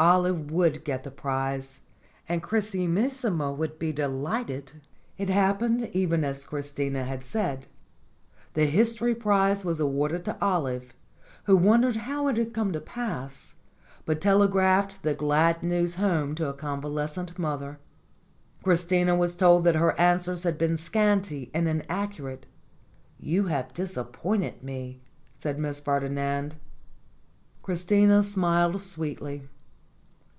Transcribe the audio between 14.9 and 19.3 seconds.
the glad news home to a convalescent mother. Christina